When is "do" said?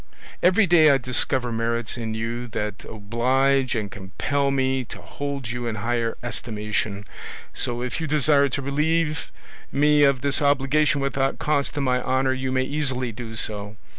13.11-13.35